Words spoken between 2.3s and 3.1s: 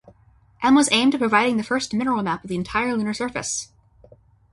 of the entire